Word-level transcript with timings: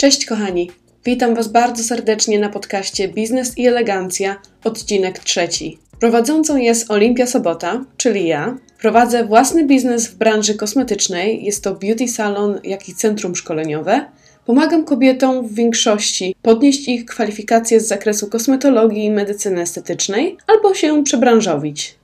Cześć 0.00 0.26
kochani, 0.26 0.70
witam 1.04 1.34
Was 1.34 1.48
bardzo 1.48 1.84
serdecznie 1.84 2.38
na 2.38 2.48
podcaście 2.48 3.08
Biznes 3.08 3.58
i 3.58 3.66
Elegancja, 3.66 4.36
odcinek 4.64 5.18
trzeci. 5.18 5.78
Prowadzącą 5.98 6.56
jest 6.56 6.90
Olimpia 6.90 7.26
Sobota, 7.26 7.84
czyli 7.96 8.26
ja. 8.26 8.58
Prowadzę 8.78 9.24
własny 9.24 9.66
biznes 9.66 10.08
w 10.08 10.14
branży 10.14 10.54
kosmetycznej, 10.54 11.44
jest 11.44 11.64
to 11.64 11.74
beauty 11.74 12.08
salon, 12.08 12.60
jak 12.64 12.88
i 12.88 12.94
centrum 12.94 13.36
szkoleniowe. 13.36 14.06
Pomagam 14.46 14.84
kobietom 14.84 15.48
w 15.48 15.54
większości 15.54 16.34
podnieść 16.42 16.88
ich 16.88 17.04
kwalifikacje 17.04 17.80
z 17.80 17.88
zakresu 17.88 18.28
kosmetologii 18.28 19.04
i 19.04 19.10
medycyny 19.10 19.60
estetycznej 19.60 20.36
albo 20.46 20.74
się 20.74 21.04
przebranżowić. 21.04 21.94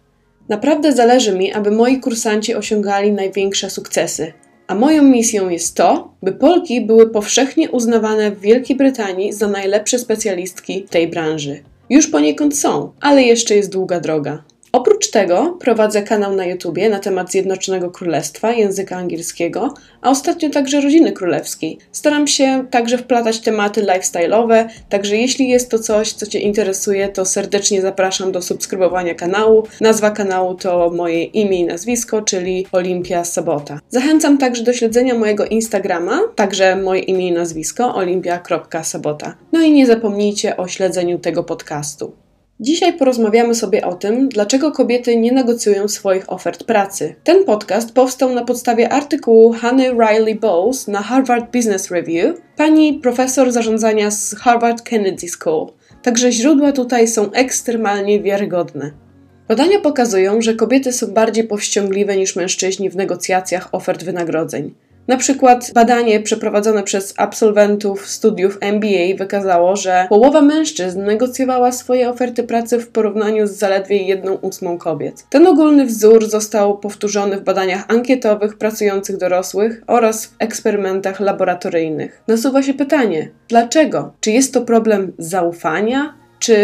Naprawdę 0.48 0.92
zależy 0.92 1.38
mi, 1.38 1.52
aby 1.52 1.70
moi 1.70 2.00
kursanci 2.00 2.54
osiągali 2.54 3.12
największe 3.12 3.70
sukcesy. 3.70 4.32
A 4.66 4.74
moją 4.74 5.02
misją 5.02 5.48
jest 5.48 5.76
to, 5.76 6.14
by 6.22 6.32
Polki 6.32 6.80
były 6.80 7.10
powszechnie 7.10 7.70
uznawane 7.70 8.30
w 8.30 8.40
Wielkiej 8.40 8.76
Brytanii 8.76 9.32
za 9.32 9.48
najlepsze 9.48 9.98
specjalistki 9.98 10.82
tej 10.90 11.08
branży. 11.08 11.62
Już 11.90 12.06
poniekąd 12.06 12.58
są, 12.58 12.92
ale 13.00 13.22
jeszcze 13.22 13.56
jest 13.56 13.72
długa 13.72 14.00
droga. 14.00 14.42
Oprócz 14.76 15.10
tego 15.10 15.56
prowadzę 15.60 16.02
kanał 16.02 16.36
na 16.36 16.44
YouTubie 16.46 16.88
na 16.88 16.98
temat 16.98 17.30
Zjednoczonego 17.30 17.90
Królestwa, 17.90 18.52
języka 18.52 18.96
angielskiego, 18.96 19.74
a 20.02 20.10
ostatnio 20.10 20.50
także 20.50 20.80
rodziny 20.80 21.12
królewskiej. 21.12 21.78
Staram 21.92 22.26
się 22.26 22.64
także 22.70 22.98
wplatać 22.98 23.40
tematy 23.40 23.82
lifestyle'owe, 23.82 24.68
także 24.88 25.16
jeśli 25.16 25.48
jest 25.48 25.70
to 25.70 25.78
coś, 25.78 26.12
co 26.12 26.26
Cię 26.26 26.38
interesuje, 26.38 27.08
to 27.08 27.24
serdecznie 27.24 27.82
zapraszam 27.82 28.32
do 28.32 28.42
subskrybowania 28.42 29.14
kanału. 29.14 29.62
Nazwa 29.80 30.10
kanału 30.10 30.54
to 30.54 30.90
moje 30.90 31.24
imię 31.24 31.60
i 31.60 31.64
nazwisko, 31.64 32.22
czyli 32.22 32.66
Olimpia 32.72 33.24
Sobota. 33.24 33.80
Zachęcam 33.88 34.38
także 34.38 34.62
do 34.62 34.72
śledzenia 34.72 35.14
mojego 35.14 35.44
Instagrama, 35.44 36.20
także 36.34 36.76
moje 36.76 37.00
imię 37.00 37.28
i 37.28 37.32
nazwisko 37.32 37.94
olimpia.sobota. 37.94 39.34
No 39.52 39.62
i 39.62 39.72
nie 39.72 39.86
zapomnijcie 39.86 40.56
o 40.56 40.68
śledzeniu 40.68 41.18
tego 41.18 41.44
podcastu. 41.44 42.25
Dzisiaj 42.60 42.92
porozmawiamy 42.92 43.54
sobie 43.54 43.86
o 43.86 43.94
tym, 43.94 44.28
dlaczego 44.28 44.72
kobiety 44.72 45.16
nie 45.16 45.32
negocjują 45.32 45.88
swoich 45.88 46.32
ofert 46.32 46.64
pracy. 46.64 47.14
Ten 47.24 47.44
podcast 47.44 47.94
powstał 47.94 48.34
na 48.34 48.44
podstawie 48.44 48.92
artykułu 48.92 49.52
Honey 49.52 49.90
Riley 49.90 50.34
Bowles 50.34 50.88
na 50.88 51.02
Harvard 51.02 51.52
Business 51.52 51.90
Review, 51.90 52.36
pani 52.56 52.94
profesor 52.94 53.52
zarządzania 53.52 54.10
z 54.10 54.34
Harvard 54.34 54.82
Kennedy 54.82 55.28
School. 55.28 55.66
Także 56.02 56.32
źródła 56.32 56.72
tutaj 56.72 57.08
są 57.08 57.32
ekstremalnie 57.32 58.22
wiarygodne. 58.22 58.90
Badania 59.48 59.80
pokazują, 59.80 60.40
że 60.40 60.54
kobiety 60.54 60.92
są 60.92 61.06
bardziej 61.06 61.44
powściągliwe 61.44 62.16
niż 62.16 62.36
mężczyźni 62.36 62.90
w 62.90 62.96
negocjacjach 62.96 63.68
ofert 63.72 64.04
wynagrodzeń. 64.04 64.74
Na 65.08 65.16
przykład 65.16 65.70
badanie 65.74 66.20
przeprowadzone 66.20 66.82
przez 66.82 67.14
absolwentów 67.16 68.08
studiów 68.08 68.58
MBA 68.60 69.16
wykazało, 69.18 69.76
że 69.76 70.06
połowa 70.08 70.40
mężczyzn 70.40 71.02
negocjowała 71.02 71.72
swoje 71.72 72.10
oferty 72.10 72.42
pracy 72.42 72.78
w 72.78 72.88
porównaniu 72.88 73.46
z 73.46 73.50
zaledwie 73.50 73.96
jedną 73.96 74.34
ósmą 74.34 74.78
kobiet. 74.78 75.26
Ten 75.30 75.46
ogólny 75.46 75.86
wzór 75.86 76.28
został 76.28 76.78
powtórzony 76.78 77.36
w 77.36 77.44
badaniach 77.44 77.84
ankietowych 77.88 78.58
pracujących 78.58 79.16
dorosłych 79.16 79.82
oraz 79.86 80.26
w 80.26 80.34
eksperymentach 80.38 81.20
laboratoryjnych. 81.20 82.22
Nasuwa 82.28 82.62
się 82.62 82.74
pytanie, 82.74 83.30
dlaczego? 83.48 84.12
Czy 84.20 84.30
jest 84.30 84.54
to 84.54 84.60
problem 84.60 85.12
zaufania? 85.18 86.14
Czy 86.38 86.56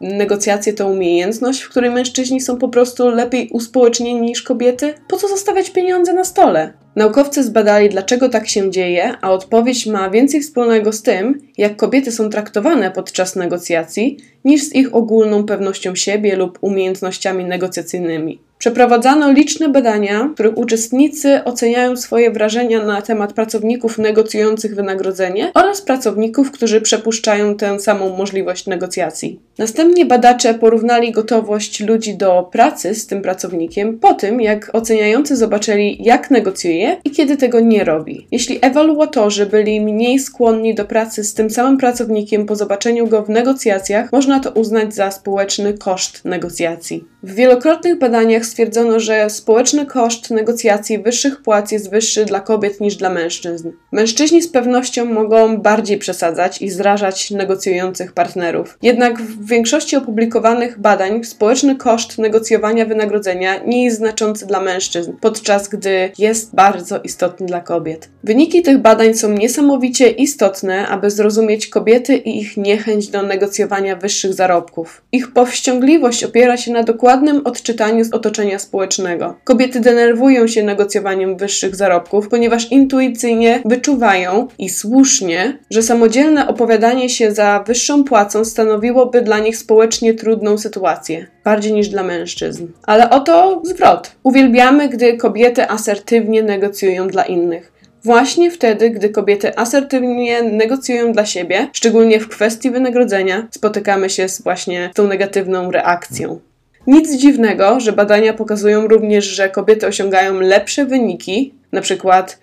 negocjacje 0.00 0.72
to 0.72 0.88
umiejętność, 0.88 1.62
w 1.62 1.70
której 1.70 1.90
mężczyźni 1.90 2.40
są 2.40 2.56
po 2.56 2.68
prostu 2.68 3.08
lepiej 3.08 3.48
uspołecznieni 3.52 4.20
niż 4.20 4.42
kobiety? 4.42 4.94
Po 5.08 5.16
co 5.16 5.28
zostawiać 5.28 5.70
pieniądze 5.70 6.14
na 6.14 6.24
stole? 6.24 6.72
Naukowcy 6.96 7.44
zbadali, 7.44 7.88
dlaczego 7.88 8.28
tak 8.28 8.48
się 8.48 8.70
dzieje, 8.70 9.14
a 9.20 9.32
odpowiedź 9.32 9.86
ma 9.86 10.10
więcej 10.10 10.40
wspólnego 10.40 10.92
z 10.92 11.02
tym, 11.02 11.38
jak 11.58 11.76
kobiety 11.76 12.12
są 12.12 12.30
traktowane 12.30 12.90
podczas 12.90 13.36
negocjacji, 13.36 14.16
niż 14.44 14.62
z 14.62 14.74
ich 14.74 14.94
ogólną 14.94 15.44
pewnością 15.44 15.94
siebie 15.94 16.36
lub 16.36 16.58
umiejętnościami 16.60 17.44
negocjacyjnymi. 17.44 18.40
Przeprowadzano 18.58 19.32
liczne 19.32 19.68
badania, 19.68 20.24
w 20.24 20.34
których 20.34 20.58
uczestnicy 20.58 21.44
oceniają 21.44 21.96
swoje 21.96 22.30
wrażenia 22.30 22.84
na 22.84 23.02
temat 23.02 23.32
pracowników 23.32 23.98
negocjujących 23.98 24.74
wynagrodzenie 24.74 25.50
oraz 25.54 25.82
pracowników, 25.82 26.50
którzy 26.50 26.80
przepuszczają 26.80 27.56
tę 27.56 27.80
samą 27.80 28.16
możliwość 28.16 28.66
negocjacji. 28.66 29.40
Następnie 29.58 30.06
badacze 30.06 30.54
porównali 30.54 31.12
gotowość 31.12 31.80
ludzi 31.80 32.16
do 32.16 32.48
pracy 32.52 32.94
z 32.94 33.06
tym 33.06 33.22
pracownikiem 33.22 33.98
po 33.98 34.14
tym, 34.14 34.40
jak 34.40 34.70
oceniający 34.72 35.36
zobaczyli, 35.36 36.04
jak 36.04 36.30
negocjuje 36.30 36.79
i 37.04 37.10
kiedy 37.10 37.36
tego 37.36 37.60
nie 37.60 37.84
robi. 37.84 38.26
Jeśli 38.30 38.58
ewaluatorzy 38.62 39.46
byli 39.46 39.80
mniej 39.80 40.18
skłonni 40.18 40.74
do 40.74 40.84
pracy 40.84 41.24
z 41.24 41.34
tym 41.34 41.50
samym 41.50 41.78
pracownikiem 41.78 42.46
po 42.46 42.56
zobaczeniu 42.56 43.06
go 43.06 43.22
w 43.22 43.28
negocjacjach, 43.28 44.12
można 44.12 44.40
to 44.40 44.50
uznać 44.50 44.94
za 44.94 45.10
społeczny 45.10 45.74
koszt 45.78 46.24
negocjacji. 46.24 47.04
W 47.22 47.34
wielokrotnych 47.34 47.98
badaniach 47.98 48.46
stwierdzono, 48.46 49.00
że 49.00 49.30
społeczny 49.30 49.86
koszt 49.86 50.30
negocjacji 50.30 50.98
wyższych 50.98 51.42
płac 51.42 51.72
jest 51.72 51.90
wyższy 51.90 52.24
dla 52.24 52.40
kobiet 52.40 52.80
niż 52.80 52.96
dla 52.96 53.10
mężczyzn. 53.10 53.70
Mężczyźni 53.92 54.42
z 54.42 54.48
pewnością 54.48 55.04
mogą 55.04 55.56
bardziej 55.56 55.98
przesadzać 55.98 56.62
i 56.62 56.70
zrażać 56.70 57.30
negocjujących 57.30 58.12
partnerów. 58.12 58.78
Jednak 58.82 59.22
w 59.22 59.46
większości 59.48 59.96
opublikowanych 59.96 60.78
badań 60.78 61.24
społeczny 61.24 61.76
koszt 61.76 62.18
negocjowania 62.18 62.84
wynagrodzenia 62.84 63.58
nie 63.66 63.84
jest 63.84 63.96
znaczący 63.96 64.46
dla 64.46 64.60
mężczyzn, 64.60 65.12
podczas 65.20 65.68
gdy 65.68 66.12
jest 66.18 66.54
bardzo 66.54 66.69
istotny 67.04 67.46
dla 67.46 67.60
kobiet. 67.60 68.08
Wyniki 68.24 68.62
tych 68.62 68.78
badań 68.78 69.14
są 69.14 69.32
niesamowicie 69.32 70.10
istotne, 70.10 70.88
aby 70.88 71.10
zrozumieć 71.10 71.66
kobiety 71.66 72.16
i 72.16 72.38
ich 72.38 72.56
niechęć 72.56 73.08
do 73.08 73.22
negocjowania 73.22 73.96
wyższych 73.96 74.34
zarobków. 74.34 75.02
Ich 75.12 75.32
powściągliwość 75.32 76.24
opiera 76.24 76.56
się 76.56 76.72
na 76.72 76.82
dokładnym 76.82 77.46
odczytaniu 77.46 78.04
z 78.04 78.14
otoczenia 78.14 78.58
społecznego. 78.58 79.36
Kobiety 79.44 79.80
denerwują 79.80 80.46
się 80.46 80.62
negocjowaniem 80.62 81.36
wyższych 81.36 81.76
zarobków, 81.76 82.28
ponieważ 82.28 82.72
intuicyjnie 82.72 83.62
wyczuwają 83.64 84.48
i 84.58 84.68
słusznie, 84.68 85.58
że 85.70 85.82
samodzielne 85.82 86.48
opowiadanie 86.48 87.08
się 87.08 87.32
za 87.32 87.64
wyższą 87.66 88.04
płacą 88.04 88.44
stanowiłoby 88.44 89.22
dla 89.22 89.38
nich 89.38 89.56
społecznie 89.56 90.14
trudną 90.14 90.58
sytuację, 90.58 91.26
bardziej 91.44 91.72
niż 91.72 91.88
dla 91.88 92.02
mężczyzn. 92.02 92.66
Ale 92.82 93.10
oto 93.10 93.62
zwrot. 93.64 94.12
Uwielbiamy, 94.22 94.88
gdy 94.88 95.16
kobiety 95.16 95.68
asertywnie 95.68 96.42
negocjują 96.42 97.08
dla 97.08 97.22
innych. 97.24 97.72
Właśnie 98.04 98.50
wtedy, 98.50 98.90
gdy 98.90 99.08
kobiety 99.08 99.56
asertywnie 99.58 100.42
negocjują 100.42 101.12
dla 101.12 101.26
siebie, 101.26 101.68
szczególnie 101.72 102.20
w 102.20 102.28
kwestii 102.28 102.70
wynagrodzenia, 102.70 103.48
spotykamy 103.50 104.10
się 104.10 104.28
z 104.28 104.42
właśnie 104.42 104.90
tą 104.94 105.06
negatywną 105.06 105.70
reakcją. 105.70 106.40
Nic 106.86 107.16
dziwnego, 107.16 107.80
że 107.80 107.92
badania 107.92 108.32
pokazują 108.34 108.88
również, 108.88 109.24
że 109.24 109.48
kobiety 109.48 109.86
osiągają 109.86 110.40
lepsze 110.40 110.84
wyniki, 110.84 111.54
na 111.72 111.80
przykład 111.80 112.38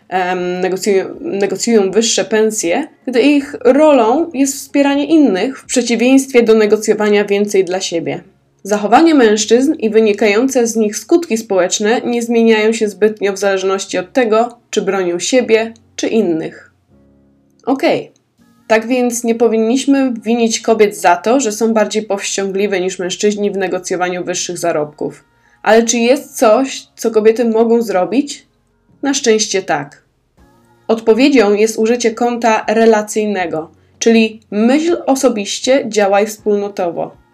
negocjują, 0.62 1.06
negocjują 1.20 1.92
wyższe 1.92 2.26
pensje, 2.26 2.88
gdy 3.08 3.22
ich 3.22 3.56
rolą 3.62 4.30
jest 4.34 4.56
wspieranie 4.56 5.06
innych 5.06 5.60
w 5.60 5.66
przeciwieństwie 5.66 6.44
do 6.44 6.54
negocjowania 6.54 7.26
więcej 7.26 7.66
dla 7.66 7.82
siebie. 7.82 8.24
Zachowanie 8.68 9.16
mężczyzn 9.16 9.74
i 9.74 9.90
wynikające 9.90 10.68
z 10.68 10.76
nich 10.76 10.98
skutki 10.98 11.38
społeczne 11.38 12.02
nie 12.02 12.22
zmieniają 12.22 12.74
się 12.74 12.90
zbytnio 12.90 13.34
w 13.34 13.38
zależności 13.38 13.98
od 13.98 14.14
tego, 14.14 14.60
czy 14.70 14.82
bronią 14.82 15.20
siebie, 15.20 15.74
czy 15.96 16.08
innych. 16.08 16.72
Okej. 17.66 18.02
Okay. 18.02 18.14
Tak 18.68 18.88
więc 18.88 19.24
nie 19.24 19.36
powinniśmy 19.36 20.14
winić 20.14 20.60
kobiet 20.60 20.98
za 20.98 21.16
to, 21.16 21.40
że 21.40 21.52
są 21.52 21.74
bardziej 21.74 22.04
powściągliwe 22.04 22.80
niż 22.80 23.00
mężczyźni 23.00 23.52
w 23.52 23.58
negocjowaniu 23.58 24.24
wyższych 24.24 24.58
zarobków. 24.58 25.24
Ale 25.64 25.84
czy 25.84 25.98
jest 25.98 26.38
coś, 26.38 26.88
co 26.96 27.12
kobiety 27.12 27.46
mogą 27.46 27.82
zrobić? 27.82 28.48
Na 29.02 29.14
szczęście 29.14 29.64
tak. 29.64 30.04
Odpowiedzią 30.88 31.54
jest 31.54 31.80
użycie 31.80 32.12
konta 32.12 32.66
relacyjnego, 32.68 33.72
czyli 34.00 34.42
myśl 34.52 34.98
osobiście, 35.06 35.86
działaj 35.90 36.28
wspólnotowo. 36.28 37.27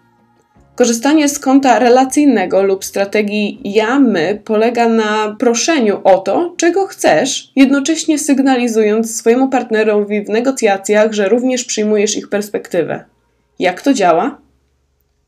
Korzystanie 0.76 1.28
z 1.28 1.38
konta 1.38 1.78
relacyjnego 1.78 2.62
lub 2.62 2.84
strategii 2.84 3.60
ja-my 3.64 4.40
polega 4.44 4.88
na 4.88 5.36
proszeniu 5.38 6.00
o 6.04 6.18
to, 6.18 6.54
czego 6.56 6.86
chcesz, 6.86 7.52
jednocześnie 7.56 8.18
sygnalizując 8.18 9.16
swojemu 9.16 9.48
partnerowi 9.48 10.24
w 10.24 10.28
negocjacjach, 10.28 11.12
że 11.12 11.28
również 11.28 11.64
przyjmujesz 11.64 12.16
ich 12.16 12.28
perspektywę. 12.28 13.04
Jak 13.58 13.82
to 13.82 13.94
działa? 13.94 14.38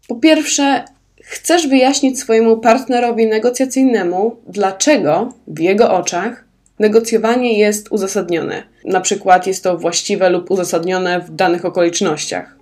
Po 0.08 0.14
pierwsze, 0.14 0.84
chcesz 1.22 1.66
wyjaśnić 1.66 2.20
swojemu 2.20 2.58
partnerowi 2.58 3.26
negocjacyjnemu, 3.26 4.36
dlaczego 4.48 5.32
w 5.46 5.60
jego 5.60 5.90
oczach 5.90 6.44
negocjowanie 6.78 7.58
jest 7.58 7.92
uzasadnione. 7.92 8.62
Na 8.84 9.00
przykład 9.00 9.46
jest 9.46 9.64
to 9.64 9.78
właściwe 9.78 10.30
lub 10.30 10.50
uzasadnione 10.50 11.20
w 11.20 11.30
danych 11.30 11.64
okolicznościach. 11.64 12.55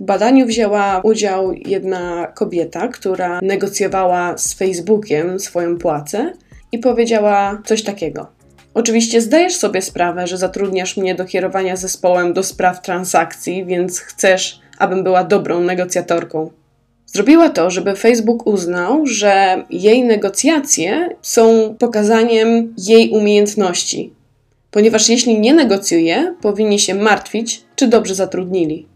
W 0.00 0.02
badaniu 0.02 0.46
wzięła 0.46 1.00
udział 1.04 1.52
jedna 1.52 2.26
kobieta, 2.26 2.88
która 2.88 3.40
negocjowała 3.42 4.38
z 4.38 4.54
Facebookiem 4.54 5.40
swoją 5.40 5.78
płacę 5.78 6.32
i 6.72 6.78
powiedziała 6.78 7.62
coś 7.64 7.82
takiego. 7.82 8.26
Oczywiście 8.74 9.20
zdajesz 9.20 9.56
sobie 9.56 9.82
sprawę, 9.82 10.26
że 10.26 10.38
zatrudniasz 10.38 10.96
mnie 10.96 11.14
do 11.14 11.24
kierowania 11.24 11.76
zespołem 11.76 12.32
do 12.32 12.42
spraw 12.42 12.82
transakcji, 12.82 13.64
więc 13.64 14.00
chcesz, 14.00 14.60
abym 14.78 15.04
była 15.04 15.24
dobrą 15.24 15.60
negocjatorką. 15.60 16.50
Zrobiła 17.06 17.50
to, 17.50 17.70
żeby 17.70 17.96
Facebook 17.96 18.46
uznał, 18.46 19.06
że 19.06 19.64
jej 19.70 20.04
negocjacje 20.04 21.08
są 21.22 21.74
pokazaniem 21.78 22.74
jej 22.78 23.10
umiejętności, 23.10 24.12
ponieważ 24.70 25.08
jeśli 25.08 25.40
nie 25.40 25.54
negocjuje, 25.54 26.34
powinni 26.40 26.78
się 26.78 26.94
martwić, 26.94 27.64
czy 27.76 27.88
dobrze 27.88 28.14
zatrudnili. 28.14 28.86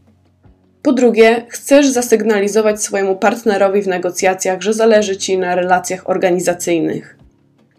Po 0.82 0.92
drugie, 0.92 1.46
chcesz 1.48 1.88
zasygnalizować 1.88 2.82
swojemu 2.82 3.16
partnerowi 3.16 3.82
w 3.82 3.88
negocjacjach, 3.88 4.62
że 4.62 4.72
zależy 4.72 5.16
ci 5.16 5.38
na 5.38 5.54
relacjach 5.54 6.10
organizacyjnych. 6.10 7.16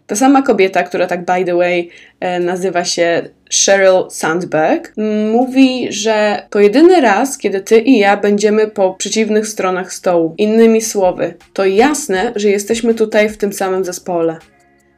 Ta 0.06 0.16
sama 0.16 0.42
kobieta, 0.42 0.82
która 0.82 1.06
tak 1.06 1.24
by 1.24 1.44
the 1.44 1.54
way 1.54 1.90
e, 2.20 2.40
nazywa 2.40 2.84
się 2.84 3.28
Sheryl 3.50 4.10
Sandberg, 4.10 4.92
mówi, 5.32 5.92
że 5.92 6.46
to 6.50 6.60
jedyny 6.60 7.00
raz, 7.00 7.38
kiedy 7.38 7.60
ty 7.60 7.78
i 7.78 7.98
ja 7.98 8.16
będziemy 8.16 8.66
po 8.66 8.94
przeciwnych 8.94 9.48
stronach 9.48 9.92
stołu. 9.92 10.34
Innymi 10.38 10.80
słowy, 10.80 11.34
to 11.52 11.64
jasne, 11.64 12.32
że 12.36 12.48
jesteśmy 12.48 12.94
tutaj 12.94 13.28
w 13.28 13.36
tym 13.36 13.52
samym 13.52 13.84
zespole. 13.84 14.36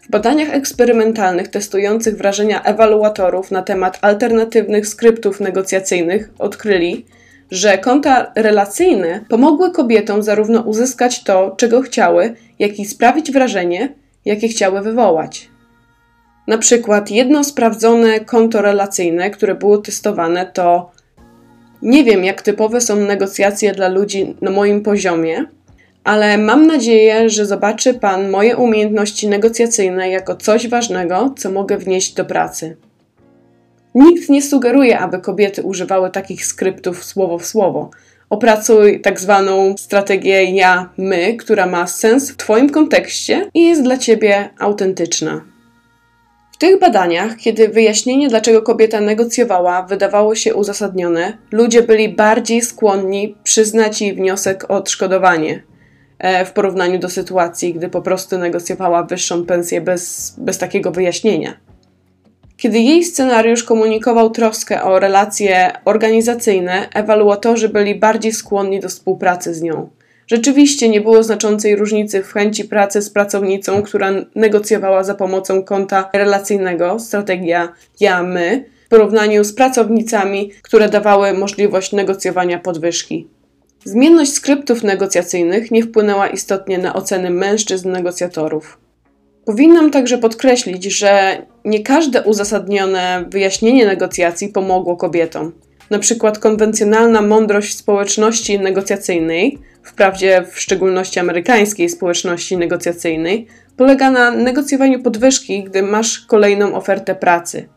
W 0.02 0.10
badaniach 0.10 0.54
eksperymentalnych 0.54 1.48
testujących 1.48 2.16
wrażenia 2.16 2.62
ewaluatorów 2.62 3.50
na 3.50 3.62
temat 3.62 3.98
alternatywnych 4.02 4.86
skryptów 4.86 5.40
negocjacyjnych 5.40 6.30
odkryli, 6.38 7.06
że 7.50 7.78
konta 7.78 8.32
relacyjne 8.34 9.24
pomogły 9.28 9.70
kobietom 9.70 10.22
zarówno 10.22 10.60
uzyskać 10.60 11.24
to, 11.24 11.54
czego 11.56 11.82
chciały, 11.82 12.34
jak 12.58 12.78
i 12.78 12.84
sprawić 12.84 13.32
wrażenie, 13.32 13.94
jakie 14.24 14.48
chciały 14.48 14.82
wywołać. 14.82 15.48
Na 16.46 16.58
przykład 16.58 17.10
jedno 17.10 17.44
sprawdzone 17.44 18.20
konto 18.20 18.62
relacyjne, 18.62 19.30
które 19.30 19.54
było 19.54 19.78
testowane, 19.78 20.46
to 20.46 20.90
nie 21.82 22.04
wiem, 22.04 22.24
jak 22.24 22.42
typowe 22.42 22.80
są 22.80 22.96
negocjacje 22.96 23.72
dla 23.72 23.88
ludzi 23.88 24.36
na 24.40 24.50
moim 24.50 24.82
poziomie, 24.82 25.44
ale 26.04 26.38
mam 26.38 26.66
nadzieję, 26.66 27.30
że 27.30 27.46
zobaczy 27.46 27.94
Pan 27.94 28.30
moje 28.30 28.56
umiejętności 28.56 29.28
negocjacyjne 29.28 30.10
jako 30.10 30.36
coś 30.36 30.68
ważnego, 30.68 31.34
co 31.38 31.50
mogę 31.50 31.78
wnieść 31.78 32.14
do 32.14 32.24
pracy. 32.24 32.76
Nikt 33.96 34.28
nie 34.28 34.42
sugeruje, 34.42 34.98
aby 34.98 35.18
kobiety 35.18 35.62
używały 35.62 36.10
takich 36.10 36.46
skryptów 36.46 37.04
słowo 37.04 37.38
w 37.38 37.46
słowo. 37.46 37.90
Opracuj 38.30 39.00
tak 39.00 39.20
zwaną 39.20 39.74
strategię 39.78 40.44
ja-my, 40.44 41.36
która 41.36 41.66
ma 41.66 41.86
sens 41.86 42.30
w 42.30 42.36
Twoim 42.36 42.70
kontekście 42.70 43.50
i 43.54 43.62
jest 43.62 43.82
dla 43.82 43.98
Ciebie 43.98 44.50
autentyczna. 44.58 45.44
W 46.52 46.58
tych 46.58 46.80
badaniach, 46.80 47.36
kiedy 47.36 47.68
wyjaśnienie, 47.68 48.28
dlaczego 48.28 48.62
kobieta 48.62 49.00
negocjowała, 49.00 49.82
wydawało 49.82 50.34
się 50.34 50.54
uzasadnione, 50.54 51.38
ludzie 51.52 51.82
byli 51.82 52.08
bardziej 52.08 52.62
skłonni 52.62 53.36
przyznać 53.42 54.02
jej 54.02 54.14
wniosek 54.14 54.64
o 54.70 54.74
odszkodowanie 54.74 55.62
e, 56.18 56.44
w 56.44 56.52
porównaniu 56.52 56.98
do 56.98 57.08
sytuacji, 57.08 57.74
gdy 57.74 57.88
po 57.88 58.02
prostu 58.02 58.38
negocjowała 58.38 59.02
wyższą 59.02 59.46
pensję 59.46 59.80
bez, 59.80 60.34
bez 60.38 60.58
takiego 60.58 60.90
wyjaśnienia. 60.90 61.65
Kiedy 62.56 62.78
jej 62.78 63.04
scenariusz 63.04 63.64
komunikował 63.64 64.30
troskę 64.30 64.82
o 64.82 64.98
relacje 64.98 65.72
organizacyjne, 65.84 66.88
ewaluatorzy 66.94 67.68
byli 67.68 67.94
bardziej 67.94 68.32
skłonni 68.32 68.80
do 68.80 68.88
współpracy 68.88 69.54
z 69.54 69.62
nią. 69.62 69.88
Rzeczywiście 70.26 70.88
nie 70.88 71.00
było 71.00 71.22
znaczącej 71.22 71.76
różnicy 71.76 72.22
w 72.22 72.32
chęci 72.32 72.64
pracy 72.64 73.02
z 73.02 73.10
pracownicą, 73.10 73.82
która 73.82 74.12
negocjowała 74.34 75.04
za 75.04 75.14
pomocą 75.14 75.62
konta 75.62 76.10
relacyjnego, 76.12 77.00
strategia 77.00 77.72
ja-my, 78.00 78.64
w 78.86 78.88
porównaniu 78.88 79.44
z 79.44 79.52
pracownicami, 79.52 80.50
które 80.62 80.88
dawały 80.88 81.32
możliwość 81.32 81.92
negocjowania 81.92 82.58
podwyżki. 82.58 83.28
Zmienność 83.84 84.32
skryptów 84.32 84.82
negocjacyjnych 84.82 85.70
nie 85.70 85.82
wpłynęła 85.82 86.28
istotnie 86.28 86.78
na 86.78 86.94
oceny 86.94 87.30
mężczyzn 87.30 87.90
negocjatorów. 87.90 88.78
Powinnam 89.44 89.90
także 89.90 90.18
podkreślić, 90.18 90.84
że 90.84 91.42
nie 91.66 91.82
każde 91.82 92.22
uzasadnione 92.22 93.24
wyjaśnienie 93.28 93.86
negocjacji 93.86 94.48
pomogło 94.48 94.96
kobietom. 94.96 95.52
Na 95.90 95.98
przykład 95.98 96.38
konwencjonalna 96.38 97.22
mądrość 97.22 97.76
społeczności 97.76 98.60
negocjacyjnej, 98.60 99.58
wprawdzie 99.82 100.44
w 100.50 100.60
szczególności 100.60 101.20
amerykańskiej 101.20 101.88
społeczności 101.88 102.56
negocjacyjnej, 102.56 103.46
polega 103.76 104.10
na 104.10 104.30
negocjowaniu 104.30 105.02
podwyżki, 105.02 105.64
gdy 105.64 105.82
masz 105.82 106.18
kolejną 106.18 106.74
ofertę 106.74 107.14
pracy. 107.14 107.68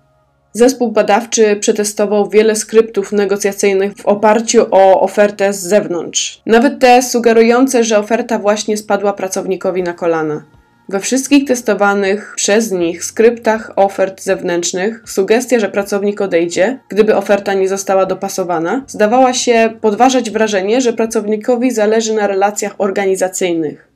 Zespół 0.53 0.91
badawczy 0.91 1.55
przetestował 1.55 2.29
wiele 2.29 2.55
skryptów 2.55 3.11
negocjacyjnych 3.11 3.93
w 3.93 4.05
oparciu 4.05 4.65
o 4.71 5.01
ofertę 5.01 5.53
z 5.53 5.59
zewnątrz, 5.59 6.41
nawet 6.45 6.79
te 6.79 7.01
sugerujące, 7.01 7.83
że 7.83 7.99
oferta 7.99 8.39
właśnie 8.39 8.77
spadła 8.77 9.13
pracownikowi 9.13 9.83
na 9.83 9.93
kolana. 9.93 10.58
We 10.89 10.99
wszystkich 10.99 11.45
testowanych 11.45 12.33
przez 12.35 12.71
nich 12.71 13.03
skryptach 13.03 13.71
ofert 13.75 14.23
zewnętrznych 14.23 15.03
sugestia, 15.05 15.59
że 15.59 15.69
pracownik 15.69 16.21
odejdzie, 16.21 16.79
gdyby 16.89 17.15
oferta 17.15 17.53
nie 17.53 17.69
została 17.69 18.05
dopasowana, 18.05 18.83
zdawała 18.87 19.33
się 19.33 19.73
podważać 19.81 20.31
wrażenie, 20.31 20.81
że 20.81 20.93
pracownikowi 20.93 21.71
zależy 21.71 22.13
na 22.13 22.27
relacjach 22.27 22.75
organizacyjnych. 22.77 23.87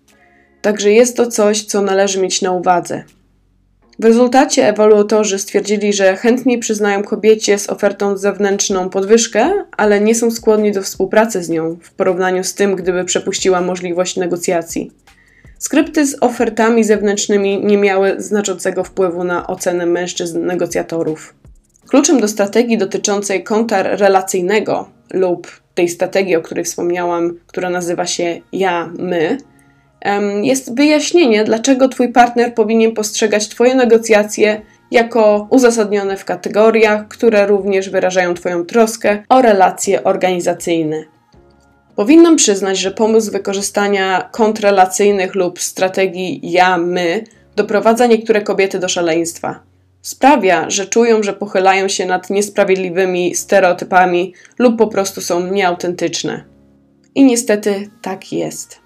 Także 0.62 0.92
jest 0.92 1.18
to 1.18 1.28
coś, 1.28 1.64
co 1.64 1.82
należy 1.82 2.22
mieć 2.22 2.42
na 2.42 2.52
uwadze. 2.52 3.04
W 4.00 4.06
rezultacie 4.06 4.68
ewaluatorzy 4.68 5.40
stwierdzili, 5.40 5.94
że 5.94 6.16
chętniej 6.16 6.60
przyznają 6.60 7.04
kobiecie 7.04 7.60
z 7.60 7.70
ofertą 7.70 8.18
zewnętrzną 8.18 8.90
podwyżkę, 8.90 9.52
ale 9.78 10.02
nie 10.02 10.16
są 10.16 10.32
skłonni 10.32 10.72
do 10.72 10.82
współpracy 10.82 11.44
z 11.44 11.50
nią 11.50 11.78
w 11.82 11.94
porównaniu 11.94 12.44
z 12.44 12.54
tym, 12.54 12.76
gdyby 12.76 13.06
przepuściła 13.06 13.62
możliwość 13.62 14.18
negocjacji. 14.18 14.92
Skrypty 15.60 16.06
z 16.06 16.18
ofertami 16.22 16.84
zewnętrznymi 16.84 17.66
nie 17.66 17.78
miały 17.78 18.16
znaczącego 18.18 18.84
wpływu 18.84 19.24
na 19.24 19.48
ocenę 19.48 19.86
mężczyzn 19.86 20.46
negocjatorów. 20.46 21.34
Kluczem 21.88 22.20
do 22.20 22.28
strategii 22.28 22.78
dotyczącej 22.78 23.44
kontrrelacyjnego 23.44 24.90
lub 25.14 25.62
tej 25.76 25.90
strategii, 25.90 26.36
o 26.36 26.42
której 26.42 26.64
wspomniałam, 26.64 27.38
która 27.48 27.70
nazywa 27.70 28.06
się 28.06 28.42
ja-my, 28.52 29.38
jest 30.42 30.76
wyjaśnienie, 30.76 31.44
dlaczego 31.44 31.88
Twój 31.88 32.10
partner 32.10 32.54
powinien 32.54 32.92
postrzegać 32.92 33.50
Twoje 33.50 33.76
negocjacje 33.76 34.62
jako 34.92 35.48
uzasadnione 35.50 36.18
w 36.18 36.26
kategoriach, 36.26 37.08
które 37.08 37.48
również 37.48 37.90
wyrażają 37.90 38.34
Twoją 38.34 38.66
troskę 38.66 39.24
o 39.30 39.42
relacje 39.42 40.04
organizacyjne. 40.04 41.13
Powinnam 41.96 42.36
przyznać, 42.36 42.80
że 42.80 42.92
pomysł 42.92 43.32
wykorzystania 43.32 44.30
kontrrelacyjnych 44.32 45.36
lub 45.36 45.60
strategii 45.60 46.40
ja-my 46.44 47.24
doprowadza 47.56 48.06
niektóre 48.08 48.42
kobiety 48.42 48.80
do 48.80 48.90
szaleństwa. 48.90 49.60
Sprawia, 50.02 50.70
że 50.70 50.86
czują, 50.86 51.24
że 51.24 51.34
pochylają 51.34 51.88
się 51.88 52.06
nad 52.06 52.30
niesprawiedliwymi 52.30 53.36
stereotypami 53.36 54.34
lub 54.60 54.78
po 54.78 54.88
prostu 54.88 55.22
są 55.22 55.48
nieautentyczne. 55.48 56.44
I 57.16 57.24
niestety 57.24 57.90
tak 58.02 58.34
jest. 58.34 58.80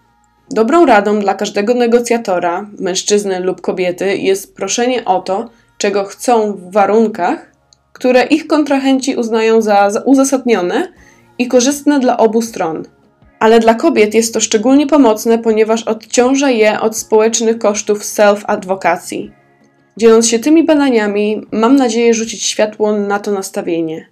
Dobrą 0.51 0.85
radą 0.85 1.19
dla 1.19 1.33
każdego 1.33 1.73
negocjatora, 1.73 2.69
mężczyzny 2.79 3.39
lub 3.39 3.61
kobiety, 3.61 4.17
jest 4.17 4.55
proszenie 4.55 5.05
o 5.05 5.21
to, 5.21 5.49
czego 5.77 6.03
chcą 6.03 6.53
w 6.53 6.71
warunkach, 6.71 7.51
które 7.93 8.23
ich 8.23 8.47
kontrahenci 8.47 9.15
uznają 9.15 9.61
za 9.61 9.89
uzasadnione 10.05 10.93
i 11.37 11.47
korzystne 11.47 11.99
dla 11.99 12.17
obu 12.17 12.41
stron 12.41 12.83
ale 13.39 13.59
dla 13.59 13.73
kobiet 13.73 14.13
jest 14.13 14.33
to 14.33 14.39
szczególnie 14.39 14.87
pomocne, 14.87 15.39
ponieważ 15.39 15.83
odciąża 15.83 16.49
je 16.49 16.79
od 16.79 16.97
społecznych 16.97 17.57
kosztów 17.57 18.03
self-adwokacji. 18.03 19.31
Dzieląc 19.97 20.27
się 20.27 20.39
tymi 20.39 20.63
badaniami, 20.63 21.41
mam 21.51 21.75
nadzieję 21.75 22.13
rzucić 22.13 22.43
światło 22.43 22.97
na 22.97 23.19
to 23.19 23.31
nastawienie. 23.31 24.07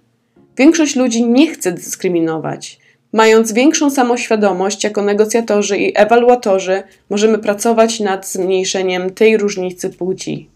Większość 0.58 0.96
ludzi 0.96 1.26
nie 1.26 1.46
chce 1.46 1.72
dyskryminować. 1.72 2.78
Mając 3.12 3.52
większą 3.52 3.90
samoświadomość 3.90 4.84
jako 4.84 5.02
negocjatorzy 5.02 5.78
i 5.78 5.92
ewaluatorzy, 5.94 6.82
możemy 7.10 7.38
pracować 7.38 8.00
nad 8.00 8.28
zmniejszeniem 8.28 9.10
tej 9.10 9.36
różnicy 9.36 9.90
płci. 9.90 10.50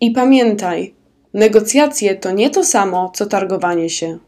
I 0.00 0.10
pamiętaj, 0.10 0.94
negocjacje 1.34 2.14
to 2.14 2.30
nie 2.30 2.50
to 2.50 2.64
samo, 2.64 3.12
co 3.14 3.26
targowanie 3.26 3.90
się. 3.90 4.18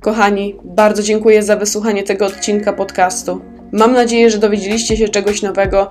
Kochani, 0.00 0.56
bardzo 0.64 1.02
dziękuję 1.02 1.42
za 1.42 1.56
wysłuchanie 1.56 2.02
tego 2.02 2.26
odcinka 2.26 2.72
podcastu. 2.72 3.40
Mam 3.72 3.92
nadzieję, 3.92 4.30
że 4.30 4.38
dowiedzieliście 4.38 4.96
się 4.96 5.08
czegoś 5.08 5.42
nowego, 5.42 5.88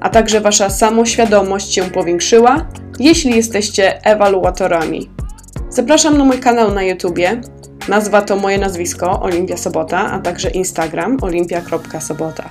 a 0.00 0.10
także 0.10 0.40
Wasza 0.40 0.70
samoświadomość 0.70 1.74
się 1.74 1.82
powiększyła, 1.82 2.66
jeśli 2.98 3.36
jesteście 3.36 4.04
ewaluatorami. 4.04 5.10
Zapraszam 5.68 6.18
na 6.18 6.24
mój 6.24 6.38
kanał 6.38 6.74
na 6.74 6.82
YouTubie. 6.82 7.40
Nazwa 7.88 8.22
to 8.22 8.36
moje 8.36 8.58
nazwisko, 8.58 9.20
Olimpia 9.20 9.56
Sobota, 9.56 9.98
a 9.98 10.18
także 10.18 10.50
Instagram 10.50 11.16
olimpia.sobota. 11.20 12.48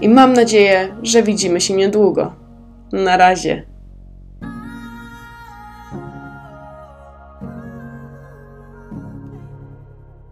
I 0.00 0.08
mam 0.08 0.32
nadzieję, 0.32 0.96
że 1.02 1.22
widzimy 1.22 1.60
się 1.60 1.74
niedługo. 1.74 2.32
Na 2.92 3.16
razie. 3.16 3.75